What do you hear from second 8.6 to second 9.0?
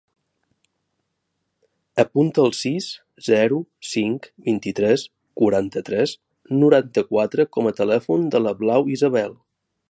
Blau